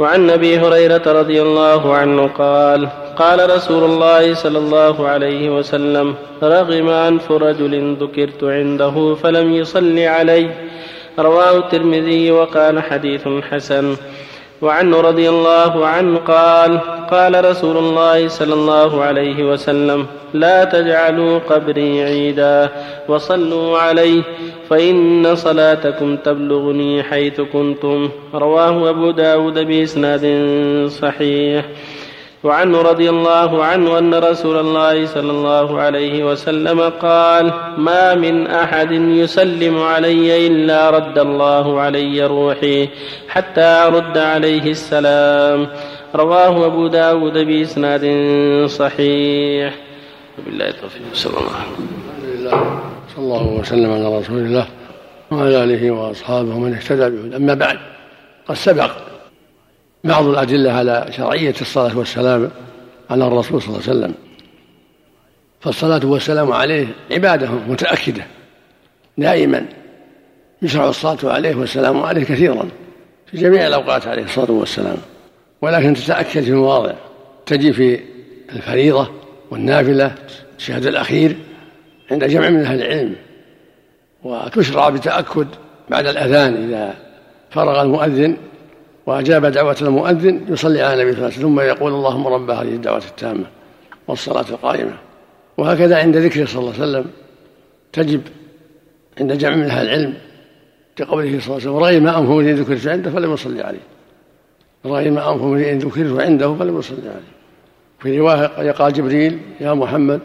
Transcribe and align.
وعن 0.00 0.30
أبي 0.30 0.58
هريرة 0.58 1.02
رضي 1.06 1.42
الله 1.42 1.94
عنه 1.94 2.26
قال 2.26 2.88
قال 3.16 3.56
رسول 3.56 3.84
الله 3.84 4.34
صلى 4.34 4.58
الله 4.58 5.08
عليه 5.08 5.50
وسلم 5.56 6.14
رغم 6.42 6.88
أنف 6.88 7.32
رجل 7.32 7.96
ذكرت 8.00 8.44
عنده 8.44 9.14
فلم 9.22 9.52
يصل 9.52 9.98
علي. 9.98 10.50
رواه 11.18 11.56
الترمذي 11.56 12.30
وقال 12.30 12.82
حديث 12.82 13.28
حسن. 13.50 13.96
وعنه 14.62 15.00
رضي 15.00 15.28
الله 15.28 15.86
عنه 15.86 16.18
قال 16.18 16.80
قال 17.10 17.44
رسول 17.44 17.76
الله 17.76 18.28
صلى 18.28 18.54
الله 18.54 19.02
عليه 19.04 19.52
وسلم 19.52 20.06
لا 20.34 20.64
تجعلوا 20.64 21.38
قبري 21.38 22.02
عيدا 22.02 22.68
وصلوا 23.08 23.78
عليه. 23.78 24.22
فإن 24.70 25.34
صلاتكم 25.34 26.16
تبلغني 26.16 27.02
حيث 27.02 27.40
كنتم. 27.40 28.08
رواه 28.34 28.90
أبو 28.90 29.10
داود 29.10 29.58
بإسناد 29.58 30.24
صحيح. 30.88 31.64
وعنه 32.44 32.82
رضي 32.82 33.10
الله 33.10 33.64
عنه 33.64 33.98
أن 33.98 34.14
رسول 34.14 34.56
الله 34.56 35.06
صلى 35.06 35.30
الله 35.30 35.80
عليه 35.80 36.24
وسلم 36.24 36.80
قال 36.80 37.52
ما 37.78 38.14
من 38.14 38.46
أحد 38.46 38.92
يسلم 38.92 39.82
علي 39.82 40.46
إلا 40.46 40.90
رد 40.90 41.18
الله 41.18 41.80
علي 41.80 42.26
روحي 42.26 42.88
حتى 43.28 43.60
أرد 43.60 44.18
عليه 44.18 44.70
السلام. 44.70 45.66
رواه 46.14 46.66
أبو 46.66 46.86
داود 46.86 47.38
بإسناد 47.38 48.04
صحيح. 48.66 49.74
وبالله 50.38 50.68
التوفيق. 50.68 51.02
صلى 51.12 51.36
الله 51.38 51.56
عليه 51.60 52.48
وسلم. 52.48 52.89
صلى 53.16 53.24
الله 53.24 53.46
وسلم 53.46 53.92
على 53.92 54.18
رسول 54.18 54.38
الله 54.38 54.68
وعلى 55.30 55.64
آله 55.64 55.90
وأصحابه 55.90 56.58
من 56.58 56.74
اهتدى 56.74 57.10
به 57.10 57.36
أما 57.36 57.54
بعد 57.54 57.78
قد 58.46 58.54
سبق 58.54 58.90
بعض 60.04 60.26
الأدلة 60.26 60.72
على 60.72 61.06
شرعية 61.10 61.54
الصلاة 61.60 61.98
والسلام 61.98 62.50
على 63.10 63.26
الرسول 63.26 63.62
صلى 63.62 63.68
الله 63.68 63.88
عليه 63.88 63.98
وسلم. 63.98 64.14
فالصلاة 65.60 66.00
والسلام 66.06 66.52
عليه 66.52 66.86
عبادة 67.10 67.50
متأكدة. 67.68 68.22
دائما 69.18 69.66
يشرع 70.62 70.88
الصلاة 70.88 71.32
عليه 71.34 71.54
والسلام 71.54 72.02
عليه 72.02 72.24
كثيرا 72.24 72.68
في 73.26 73.36
جميع 73.36 73.66
الأوقات 73.66 74.06
عليه 74.06 74.24
الصلاة 74.24 74.50
والسلام. 74.50 74.96
ولكن 75.62 75.94
تتأكد 75.94 76.40
في 76.40 76.52
مواضع 76.52 76.92
تجي 77.46 77.72
في 77.72 78.00
الفريضة 78.52 79.10
والنافلة 79.50 80.14
الشهد 80.58 80.86
الأخير 80.86 81.36
عند 82.10 82.24
جمع 82.24 82.48
من 82.48 82.60
أهل 82.60 82.82
العلم 82.82 83.16
وتشرع 84.22 84.88
بتأكد 84.88 85.46
بعد 85.90 86.06
الأذان 86.06 86.54
إذا 86.54 86.94
فرغ 87.50 87.82
المؤذن 87.82 88.36
وأجاب 89.06 89.46
دعوة 89.46 89.76
المؤذن 89.82 90.40
يصلي 90.48 90.82
على 90.82 91.02
النبي 91.02 91.12
صلى 91.12 91.18
الله 91.18 91.34
عليه 91.34 91.46
وسلم 91.46 91.48
ثم 91.48 91.60
يقول 91.60 91.92
اللهم 91.92 92.26
رب 92.26 92.50
هذه 92.50 92.74
الدعوة 92.74 93.02
التامة 93.08 93.46
والصلاة 94.08 94.44
القائمة. 94.50 94.92
وهكذا 95.58 95.98
عند 95.98 96.16
ذكره 96.16 96.44
صلى 96.44 96.60
الله 96.60 96.72
عليه 96.72 96.82
وسلم 96.82 97.04
تجب 97.92 98.22
عند 99.20 99.32
جمع 99.32 99.56
من 99.56 99.64
أهل 99.64 99.86
العلم 99.86 100.14
كقوله 100.96 101.40
صلى 101.40 101.56
الله 101.56 101.86
عليه 101.86 101.98
وسلم 101.98 102.08
رغم 102.08 102.16
أنف 102.16 102.30
من 102.30 102.54
ذكرت 102.54 102.86
عنده 102.86 103.10
فلم 103.10 103.32
يصلي 103.32 103.62
عليه 103.62 103.80
رغم 104.86 105.18
أنف 105.18 105.42
من 105.42 105.78
ذكرت 105.78 106.20
عنده 106.20 106.54
فلم 106.54 106.78
يصلي 106.78 107.08
عليه. 107.08 107.40
في 107.98 108.18
رواية 108.18 108.70
قال 108.72 108.92
جبريل 108.92 109.38
يا 109.60 109.74
محمد 109.74 110.20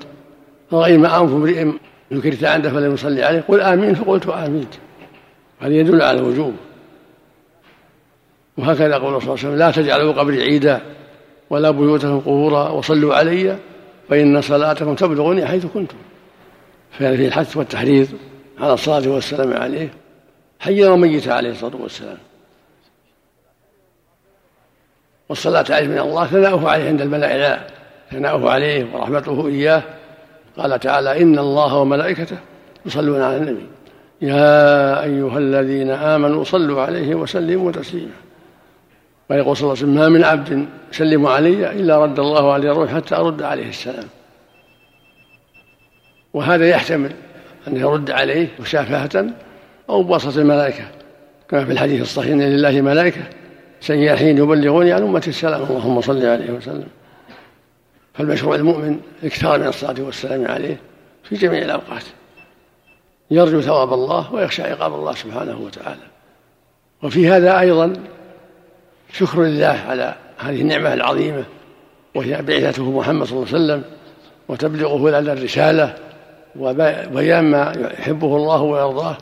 رغم 0.73 1.05
أنف 1.05 1.31
امرئ 1.31 1.71
ذكرت 2.13 2.43
عنده 2.43 2.69
فلم 2.69 2.93
يصلي 2.93 3.23
عليه 3.23 3.41
قل 3.47 3.61
آمين 3.61 3.95
فقلت 3.95 4.27
آمين. 4.27 4.67
هذا 5.59 5.73
يدل 5.73 6.01
على 6.01 6.19
الوجوب. 6.19 6.53
وهكذا 8.57 8.97
قول 8.97 9.21
صلى 9.21 9.23
الله 9.23 9.23
عليه 9.23 9.31
وسلم 9.33 9.55
لا 9.55 9.71
تجعلوا 9.71 10.13
قبري 10.13 10.43
عيدا 10.43 10.81
ولا 11.49 11.71
بيوتكم 11.71 12.19
قبورا 12.19 12.69
وصلوا 12.69 13.15
علي 13.15 13.57
فإن 14.09 14.41
صلاتكم 14.41 14.95
تبلغني 14.95 15.45
حيث 15.45 15.65
كنتم. 15.65 15.97
فيه 16.91 17.27
الحث 17.27 17.57
والتحريض 17.57 18.07
على 18.59 18.73
الصلاة 18.73 19.09
والسلام 19.09 19.53
عليه 19.53 19.89
حيا 20.59 20.89
وميتا 20.89 21.29
عليه 21.29 21.51
الصلاة 21.51 21.75
والسلام. 21.81 22.17
والصلاة 25.29 25.65
عليه 25.69 25.87
من 25.87 25.99
الله 25.99 26.25
ثناؤه 26.25 26.69
عليه 26.69 26.87
عند 26.87 27.01
الملائكة 27.01 27.67
ثناؤه 28.11 28.49
عليه 28.49 28.87
ورحمته 28.93 29.47
إياه 29.47 29.83
قال 30.57 30.79
تعالى 30.79 31.21
إن 31.21 31.39
الله 31.39 31.75
وملائكته 31.75 32.37
يصلون 32.85 33.21
على 33.21 33.37
النبي. 33.37 33.65
يا 34.21 35.03
أيها 35.03 35.37
الذين 35.37 35.89
آمنوا 35.89 36.43
صلوا 36.43 36.81
عليه 36.81 37.15
وسلموا 37.15 37.71
تسليما. 37.71 38.11
ويقول 39.29 39.57
صلى 39.57 39.63
الله 39.63 39.77
عليه 39.77 39.83
وسلم 39.83 39.95
ما 39.95 40.09
من 40.09 40.23
عبد 40.23 40.65
يسلم 40.91 41.27
علي 41.27 41.71
إلا 41.71 42.03
رد 42.03 42.19
الله 42.19 42.53
عليه 42.53 42.71
الروح 42.71 42.93
حتى 42.93 43.15
أرد 43.15 43.41
عليه 43.41 43.69
السلام. 43.69 44.07
وهذا 46.33 46.67
يحتمل 46.67 47.11
أن 47.67 47.77
يرد 47.77 48.11
عليه 48.11 48.47
مشافهة 48.59 49.25
أو 49.89 50.03
بواسطة 50.03 50.41
الملائكة. 50.41 50.83
كما 51.49 51.65
في 51.65 51.71
الحديث 51.71 52.01
الصحيح 52.01 52.31
أن 52.31 52.41
لله 52.41 52.81
ملائكة 52.81 53.21
سياحين 53.81 54.37
يبلغوني 54.37 54.91
عن 54.91 55.01
أمة 55.01 55.23
السلام 55.27 55.63
اللهم 55.69 56.01
صل 56.01 56.25
عليه 56.25 56.51
وسلم. 56.51 56.87
فالمشروع 58.17 58.55
المؤمن 58.55 58.99
الاكثار 59.23 59.59
من 59.59 59.67
الصلاة 59.67 59.95
والسلام 59.99 60.47
عليه 60.47 60.79
في 61.23 61.35
جميع 61.35 61.61
الأوقات. 61.61 62.03
يرجو 63.31 63.61
ثواب 63.61 63.93
الله 63.93 64.33
ويخشى 64.33 64.63
عقاب 64.63 64.93
الله 64.93 65.15
سبحانه 65.15 65.61
وتعالى. 65.61 66.01
وفي 67.03 67.29
هذا 67.29 67.59
أيضا 67.59 67.93
شكر 69.13 69.41
لله 69.41 69.83
على 69.87 70.15
هذه 70.37 70.61
النعمة 70.61 70.93
العظيمة 70.93 71.43
وهي 72.15 72.41
بعثته 72.41 72.91
محمد 72.91 73.25
صلى 73.25 73.37
الله 73.37 73.47
عليه 73.53 73.63
وسلم 73.63 73.83
وتبلغه 74.47 75.09
لنا 75.09 75.33
الرسالة 75.33 75.95
وبيان 76.55 77.43
ما 77.51 77.91
يحبه 77.99 78.35
الله 78.35 78.61
ويرضاه. 78.61 79.17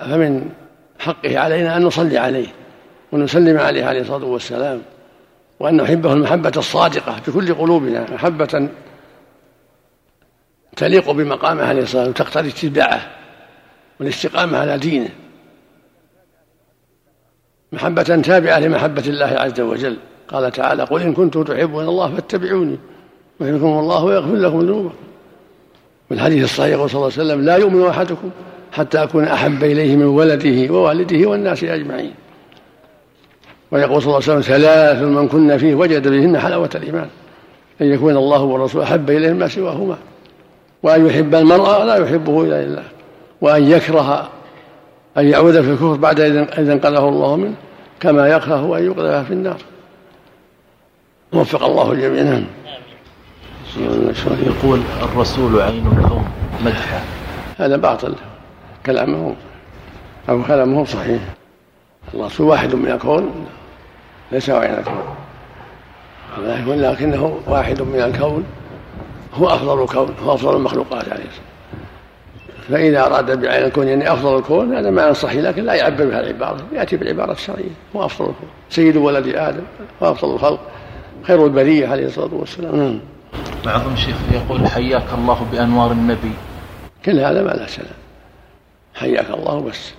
فمن 0.00 0.50
حقه 0.98 1.38
علينا 1.38 1.76
أن 1.76 1.82
نصلي 1.82 2.18
عليه 2.18 2.48
ونسلم 3.12 3.58
عليه 3.58 3.84
عليه 3.84 4.00
الصلاة 4.00 4.24
والسلام. 4.24 4.82
وأن 5.60 5.76
نحبه 5.76 6.12
المحبة 6.12 6.52
الصادقة 6.56 7.16
بكل 7.26 7.54
قلوبنا 7.54 8.06
محبة 8.14 8.68
تليق 10.76 11.10
بمقامه 11.10 11.62
عليه 11.62 11.82
الصلاة 11.82 12.06
والسلام 12.06 12.08
وتقتضي 12.08 12.48
اتباعه 12.48 13.10
والاستقامة 14.00 14.58
على 14.58 14.78
دينه. 14.78 15.08
محبة 17.72 18.02
تابعة 18.02 18.58
لمحبة 18.58 19.02
الله 19.06 19.26
عز 19.26 19.60
وجل. 19.60 19.96
قال 20.28 20.52
تعالى 20.52 20.82
قل 20.82 21.02
إن 21.02 21.12
كنتم 21.12 21.42
تحبون 21.42 21.84
الله 21.84 22.14
فاتبعوني 22.14 22.78
ويحبكم 23.40 23.78
الله 23.78 24.04
ويغفر 24.04 24.34
لكم 24.34 24.60
ذنوبكم. 24.60 24.94
والحديث 26.10 26.44
الصحيح 26.44 26.86
صلى 26.86 26.94
الله 26.94 26.96
عليه 26.96 27.06
وسلم 27.06 27.40
لا 27.40 27.56
يؤمن 27.56 27.86
أحدكم 27.86 28.30
حتى 28.72 29.02
أكون 29.02 29.24
أحب 29.24 29.64
إليه 29.64 29.96
من 29.96 30.04
ولده 30.04 30.72
ووالده 30.72 31.28
والناس 31.28 31.64
أجمعين. 31.64 32.14
ويقول 33.74 34.02
صلى 34.02 34.06
الله 34.06 34.22
عليه 34.28 34.38
وسلم 34.38 34.40
ثلاث 34.40 35.02
من 35.02 35.28
كنا 35.28 35.58
فيه 35.58 35.74
وجد 35.74 36.08
بهن 36.08 36.38
حلاوة 36.38 36.70
الإيمان. 36.74 37.08
أن 37.80 37.86
يكون 37.86 38.16
الله 38.16 38.42
ورسوله 38.42 38.84
أحب 38.84 39.10
إليه 39.10 39.32
ما 39.32 39.48
سواهما. 39.48 39.96
وأن 40.82 41.06
يحب 41.06 41.34
المرأة 41.34 41.84
لا 41.84 41.96
يحبه 41.96 42.42
إلا 42.42 42.64
لله. 42.64 42.82
وأن 43.40 43.70
يكره 43.70 44.28
أن 45.16 45.28
يعود 45.28 45.60
في 45.60 45.70
الكفر 45.70 45.94
بعد 45.94 46.20
إذا 46.20 46.72
انقذه 46.72 47.08
الله 47.08 47.36
منه 47.36 47.54
كما 48.00 48.28
يكره 48.28 48.78
أن 48.78 48.86
يقذف 48.86 49.26
في 49.26 49.32
النار. 49.32 49.58
وفق 51.32 51.64
الله 51.64 51.92
الجميع 51.92 52.22
نعم 52.22 52.44
يقول 54.46 54.80
الرسول 55.02 55.60
عين 55.60 55.86
الكون 55.86 56.24
مدحه 56.64 57.00
هذا 57.58 57.76
باطل. 57.76 58.14
كلامه 58.86 59.34
أو 60.28 60.42
كلامه 60.42 60.84
صحيح. 60.84 61.20
الرسول 62.14 62.46
واحد 62.46 62.74
من 62.74 62.90
الكون 62.90 63.30
ليس 64.34 64.50
عين 64.50 64.76
الكون 66.38 66.80
لكنه 66.80 67.38
واحد 67.46 67.82
من 67.82 68.00
الكون 68.00 68.44
هو 69.34 69.48
أفضل 69.48 69.82
الكون 69.82 70.14
هو 70.24 70.34
أفضل 70.34 70.56
المخلوقات 70.56 71.08
عليه 71.08 71.24
الصلاة 71.24 71.54
فإذا 72.68 73.06
أراد 73.06 73.40
بعين 73.40 73.64
الكون 73.64 73.88
يعني 73.88 74.12
أفضل 74.12 74.38
الكون 74.38 74.76
هذا 74.76 74.90
معنى 74.90 75.14
صحيح 75.14 75.42
لكن 75.42 75.64
لا 75.64 75.74
يعبر 75.74 76.04
بهذه 76.04 76.20
العبارة 76.20 76.60
يأتي 76.72 76.96
بالعبارة 76.96 77.32
الشرعية 77.32 77.70
هو 77.96 78.04
أفضل 78.04 78.24
الكون. 78.24 78.48
سيد 78.70 78.96
ولد 78.96 79.28
آدم 79.28 79.62
وأفضل 80.00 80.34
الخلق 80.34 80.60
خير 81.22 81.44
البرية 81.46 81.88
عليه 81.88 82.06
الصلاة 82.06 82.34
والسلام. 82.34 82.76
نعم. 82.76 83.00
بعضهم 83.64 83.96
شيخ 83.96 84.16
يقول 84.32 84.66
حياك 84.66 85.06
الله 85.18 85.46
بأنوار 85.52 85.92
النبي. 85.92 86.32
كل 87.04 87.18
هذا 87.20 87.42
ما 87.42 87.50
له 87.50 87.66
سلام. 87.66 87.88
حياك 88.94 89.30
الله 89.30 89.60
بس. 89.60 89.92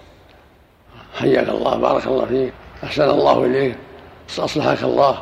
حياك 1.15 1.49
الله 1.49 1.75
بارك 1.75 2.07
الله 2.07 2.25
فيك. 2.25 2.53
أحسن 2.83 3.09
الله 3.09 3.45
إليك. 3.45 3.75
أصلحك 4.39 4.83
الله. 4.83 5.17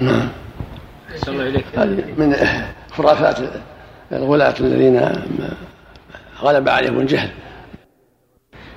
نعم. 0.00 0.28
هذه 1.76 2.04
من 2.18 2.36
خرافات 2.92 3.38
الغلاة 4.12 4.54
الذين 4.60 5.12
غلب 6.42 6.68
عليهم 6.68 7.00
الجهل. 7.00 7.30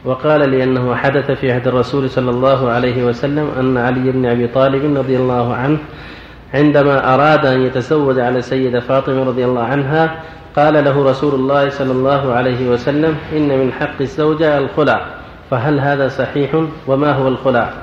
وقال 0.06 0.50
لي 0.50 0.63
أنه 0.63 0.95
حدث 0.95 1.31
في 1.31 1.51
عهد 1.51 1.68
الرسول 1.68 2.09
صلى 2.09 2.30
الله 2.30 2.69
عليه 2.69 3.04
وسلم 3.04 3.51
أن 3.59 3.77
علي 3.77 4.12
بن 4.12 4.25
أبي 4.25 4.48
طالب 4.48 4.98
رضي 4.98 5.18
الله 5.18 5.54
عنه 5.54 5.80
عندما 6.54 7.13
أراد 7.13 7.45
أن 7.45 7.62
يتزوج 7.62 8.19
على 8.19 8.42
سيدة 8.42 8.80
فاطمة 8.80 9.24
رضي 9.24 9.45
الله 9.45 9.63
عنها 9.63 10.24
قال 10.56 10.74
له 10.74 11.09
رسول 11.09 11.36
الله 11.36 11.69
صلى 11.69 11.92
الله 11.92 12.33
عليه 12.33 12.69
وسلم 12.69 13.15
إن 13.33 13.59
من 13.59 13.74
حق 13.74 14.01
الزوجة 14.01 14.57
الخلع 14.57 15.06
فهل 15.51 15.80
هذا 15.80 16.07
صحيح؟ 16.07 16.63
وما 16.88 17.12
هو 17.12 17.27
الخلع؟ 17.27 17.74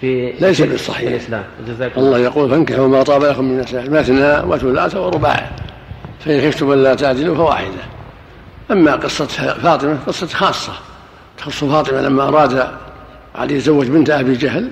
في 0.00 0.32
ليس 0.40 0.62
بالصحيح. 0.62 1.08
في 1.08 1.16
الإسلام 1.16 1.44
جزاكم 1.68 2.00
الله 2.00 2.18
يقول 2.18 2.50
فانكحوا 2.50 2.88
ما 2.88 3.02
طاب 3.02 3.24
لكم 3.24 3.44
من 3.44 3.58
النساء 3.58 3.90
مثنى 3.90 4.52
وثلاث 4.52 4.96
ورباع. 4.96 5.50
فإن 6.20 6.50
خفتم 6.50 6.72
ألا 6.72 6.94
تعدلوا 6.94 7.36
فواحدة. 7.36 7.82
أما 8.70 8.96
قصة 8.96 9.26
فاطمة 9.62 9.98
قصة 10.06 10.26
خاصة. 10.26 10.72
تخص 11.38 11.64
فاطمة 11.64 12.00
لما 12.00 12.28
أراد 12.28 12.66
علي 13.34 13.54
يتزوج 13.54 13.86
بنت 13.86 14.10
أبي 14.10 14.32
جهل. 14.32 14.70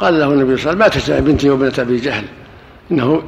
قال 0.00 0.20
له 0.20 0.32
النبي 0.32 0.56
صلى 0.56 0.72
الله 0.72 0.84
عليه 0.84 0.96
وسلم 0.96 1.16
ما 1.16 1.20
بنتي 1.20 1.50
وبنة 1.50 1.72
أبي 1.78 1.96
جهل. 1.96 2.24
إنه 2.90 3.22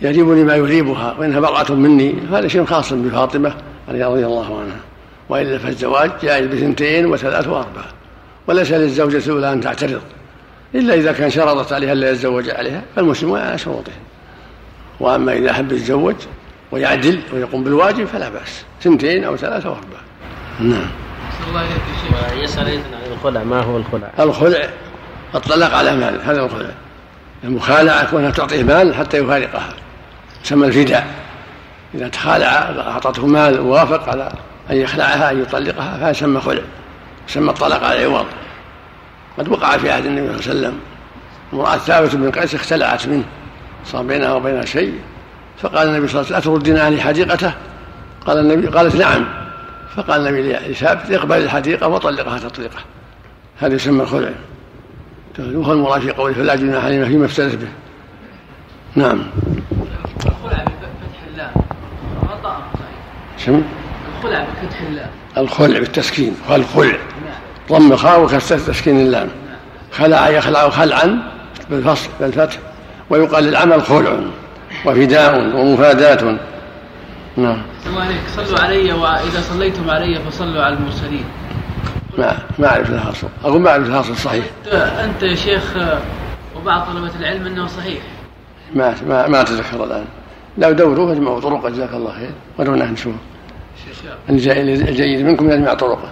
يريبني 0.00 0.44
ما 0.44 0.56
يريبها 0.56 1.16
وإنها 1.18 1.40
بضعة 1.40 1.74
مني. 1.74 2.14
هذا 2.32 2.48
شيء 2.48 2.64
خاص 2.64 2.92
بفاطمة 2.92 3.54
رضي 3.88 4.06
الله 4.06 4.60
عنها. 4.60 4.80
وإلا 5.28 5.58
فالزواج 5.58 6.10
جائز 6.22 6.46
بثنتين 6.46 7.06
وثلاث 7.06 7.48
وأربعة 7.48 7.97
وليس 8.48 8.72
للزوجة 8.72 9.26
الأولى 9.26 9.52
أن 9.52 9.60
تعترض 9.60 10.02
إلا 10.74 10.94
إذا 10.94 11.12
كان 11.12 11.30
شرطت 11.30 11.72
عليها 11.72 11.92
ألا 11.92 12.10
يتزوج 12.10 12.50
عليها 12.50 12.82
فالمسلم 12.96 13.32
على 13.32 13.58
شروطه. 13.58 13.92
وأما 15.00 15.32
إذا 15.32 15.50
أحب 15.50 15.72
يتزوج 15.72 16.14
ويعدل 16.72 17.20
ويقوم 17.32 17.64
بالواجب 17.64 18.04
فلا 18.04 18.28
بأس 18.28 18.64
سنتين 18.80 19.24
أو 19.24 19.36
ثلاثة 19.36 19.68
وأربعة 19.68 20.00
نعم. 20.60 20.90
الله 21.48 21.62
يسأل 22.42 22.68
عن 22.68 23.12
الخلع 23.12 23.44
ما 23.44 23.62
هو 23.62 23.76
الخلع؟ 23.76 24.10
الخلع 24.20 24.68
الطلاق 25.34 25.74
على 25.74 25.96
مال 25.96 26.20
هذا 26.24 26.42
الخلع. 26.44 26.70
المخالعة 27.44 28.10
كونها 28.10 28.30
تعطيه 28.30 28.62
مال 28.62 28.94
حتى 28.94 29.18
يفارقها 29.18 29.74
يسمى 30.44 30.66
الفداء. 30.66 31.06
إذا 31.94 32.08
تخالع 32.08 32.46
أعطته 32.78 33.26
مال 33.26 33.60
ووافق 33.60 34.08
على 34.08 34.32
أن 34.70 34.76
يخلعها 34.76 35.30
أن 35.30 35.42
يطلقها 35.42 35.98
فهذا 35.98 36.10
يسمى 36.10 36.40
خلع. 36.40 36.62
يسمى 37.28 37.50
الطلاق 37.50 37.84
على 37.84 38.06
العوض 38.06 38.26
قد 39.38 39.48
وقع 39.48 39.76
في 39.76 39.90
عهد 39.90 40.06
النبي 40.06 40.26
صلى 40.26 40.52
الله 40.52 40.66
عليه 40.66 40.68
وسلم 40.68 40.78
امرأة 41.52 41.76
ثابت 41.76 42.14
بن 42.14 42.30
قيس 42.30 42.54
اختلعت 42.54 43.06
منه 43.06 43.24
صار 43.84 44.02
بينها 44.02 44.32
وبينها 44.32 44.64
شيء. 44.64 44.98
فقال 45.58 45.88
النبي 45.88 46.08
صلى 46.08 46.20
الله 46.20 46.34
عليه 46.34 46.38
وسلم 46.38 46.52
أتردين 46.52 46.78
علي 46.78 47.00
حديقته؟ 47.00 47.52
قال 48.26 48.38
النبي 48.38 48.66
قالت 48.66 48.96
نعم. 48.96 49.28
فقال 49.96 50.26
النبي 50.26 50.52
لثابت 50.52 51.10
اقبل 51.10 51.36
الحديقة 51.36 51.88
وطلقها 51.88 52.38
تطليقه. 52.38 52.78
هذا 53.58 53.74
يسمى 53.74 54.02
الخلع. 54.02 54.30
وهو 55.38 55.72
المراد 55.72 56.00
في 56.00 56.10
قوله 56.10 56.34
فلا 56.34 56.56
جناح 56.56 56.84
علينا 56.84 57.04
فيما 57.04 57.26
افتدت 57.26 57.54
به. 57.54 57.68
نعم. 58.94 59.26
الخلع 60.26 60.64
بفتح 60.64 61.22
اللام 61.30 61.52
خطأ 62.28 62.62
شنو؟ 63.38 63.62
الخلع 64.16 64.46
بفتح 64.62 64.80
اللام 64.80 65.10
الخلع 65.36 65.78
بالتسكين. 65.78 66.36
والخلع 66.50 66.98
ضم 67.72 67.96
خاء 67.96 68.22
وكسر 68.22 68.58
تسكين 68.58 69.00
اللام. 69.00 69.28
خلع 69.92 70.28
يخلع 70.28 70.68
خلعا 70.68 71.22
بالفصل 71.70 72.10
بالفتح 72.20 72.58
ويقال 73.10 73.44
للعمل 73.44 73.82
خلع 73.82 74.20
وفداء 74.86 75.56
ومفاداة. 75.56 76.38
نعم. 77.36 77.62
عليك. 77.96 78.20
صلوا 78.36 78.60
علي 78.60 78.92
وإذا 78.92 79.40
صليتم 79.40 79.90
علي 79.90 80.20
فصلوا 80.30 80.62
على 80.62 80.74
المرسلين. 80.74 81.24
ما 82.18 82.38
ما 82.58 82.68
أعرف 82.68 82.90
لها 82.90 83.10
اصل 83.10 83.28
أقول 83.44 83.60
ما 83.60 83.70
أعرف 83.70 83.88
لها 83.88 84.00
اصل 84.00 84.16
صحيح 84.16 84.44
أنت 84.72 85.22
يا 85.22 85.34
شيخ 85.34 85.76
وبعض 86.56 86.86
طلبة 86.86 87.10
العلم 87.20 87.46
أنه 87.46 87.66
صحيح. 87.66 88.02
ما 88.74 88.94
ما 89.08 89.28
ما 89.28 89.40
أتذكر 89.40 89.84
الآن. 89.84 90.04
لو 90.58 90.72
دوروا 90.72 91.14
فاجمعوا 91.14 91.40
طرق 91.40 91.68
جزاك 91.68 91.92
الله 91.94 92.12
خير. 92.12 92.30
ودونا 92.58 92.84
نشوف. 92.84 93.14
الجيد 94.28 95.26
منكم 95.26 95.50
يجمع 95.50 95.74
طرقه 95.74 96.08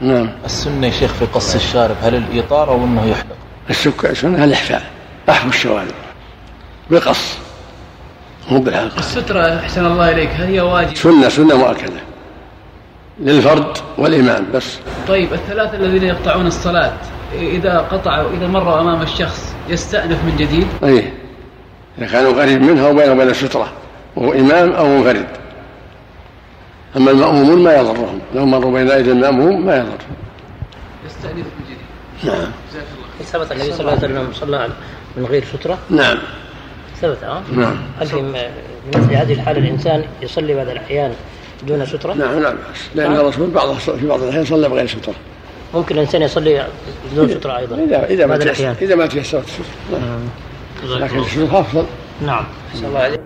نعم. 0.00 0.30
السنة 0.44 0.86
يا 0.86 0.92
شيخ 0.92 1.12
في 1.12 1.24
قص 1.24 1.54
الشارب 1.54 1.96
هل 2.02 2.14
الايطار 2.14 2.70
أو 2.70 2.84
إنه 2.84 3.06
يحلق؟ 3.06 3.36
السكة 3.70 4.10
السنة 4.10 4.44
الاحفاء 4.44 4.90
احفو 5.30 5.48
الشوارب 5.48 5.94
بقص. 6.90 7.38
مو 8.50 8.58
بالحلقة 8.58 8.98
السترة 8.98 9.58
أحسن 9.58 9.86
الله 9.86 10.12
إليك 10.12 10.30
هل 10.30 10.44
هي 10.44 10.60
واجب؟ 10.60 10.96
سنة 10.96 11.28
سنة 11.28 11.56
مؤكدة. 11.56 12.00
للفرد 13.20 13.78
والإمام 13.98 14.46
بس. 14.54 14.78
طيب 15.08 15.32
الثلاثة 15.32 15.76
الذين 15.76 16.02
يقطعون 16.02 16.46
الصلاة 16.46 16.92
إذا 17.34 17.78
قطعوا 17.78 18.30
إذا 18.36 18.46
مروا 18.46 18.80
أمام 18.80 19.02
الشخص 19.02 19.54
يستأنف 19.68 20.24
من 20.24 20.36
جديد؟ 20.36 20.66
أي 20.84 21.12
إذا 21.98 22.06
كانوا 22.06 22.42
قريب 22.42 22.62
منها 22.62 22.88
وبينه 22.88 23.12
وبين 23.12 23.28
السترة 23.28 23.72
وهو 24.16 24.32
إمام 24.32 24.72
أو 24.72 24.88
منفرد. 24.88 25.26
أما 26.96 27.10
المأمومون 27.10 27.62
ما 27.62 27.76
يضرهم. 27.76 28.20
لو 28.34 28.46
مروا 28.46 28.72
بين 28.72 28.90
أيدي 28.90 29.12
المأموم 29.12 29.66
ما 29.66 29.76
يضرهم 29.76 29.98
يستأنف 31.06 31.36
من 31.36 31.64
جديد. 31.64 31.78
نعم. 32.24 32.52
ثبت 33.24 33.52
النبي 33.52 33.72
صلى 33.72 33.80
الله 33.80 33.90
عليه 33.90 34.00
وسلم 34.00 34.32
صلى 34.32 34.68
من 35.16 35.26
غير 35.26 35.44
سترة؟ 35.44 35.78
نعم. 35.90 36.18
ثبت 37.00 37.24
ها؟ 37.24 37.42
نعم. 37.52 37.76
هل 38.00 38.06
في 38.06 38.22
مثل 38.94 39.14
هذه 39.14 39.32
الحالة 39.32 39.58
الإنسان 39.58 40.04
يصلي 40.22 40.54
بعض 40.54 40.68
الأحيان 40.68 41.12
دون 41.66 41.86
سترة؟ 41.86 42.12
نعم 42.12 42.38
لا 42.38 42.50
بأس. 42.50 42.88
لأن 42.94 43.16
الرسول 43.16 43.50
بعض 43.50 43.74
في 43.74 44.06
بعض 44.06 44.22
الأحيان 44.22 44.44
صلى 44.44 44.68
بغير 44.68 44.86
سترة. 44.86 45.14
ممكن 45.74 45.94
الإنسان 45.94 46.22
يصلي 46.22 46.66
بدون 47.12 47.28
سترة 47.28 47.58
أيضا 47.58 47.76
إذا 47.76 48.04
إذا 48.04 48.26
ما 48.26 48.36
إذا 48.82 48.94
ما 48.94 49.06
تيسرت. 49.06 49.44
السترة 49.44 49.64
نعم. 49.92 51.00
لكن 51.00 51.18
السترة 51.18 51.60
أفضل 51.60 51.84
نعم. 52.26 52.44
الله 52.74 52.98
عليك 52.98 53.20